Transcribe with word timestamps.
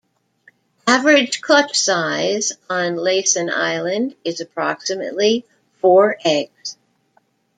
Average 0.87 1.41
clutch 1.41 1.77
size 1.79 2.53
on 2.71 2.95
Laysan 2.95 3.53
Island 3.53 4.15
is 4.25 4.41
approximately 4.41 5.45
four 5.79 6.17
eggs. 6.25 6.75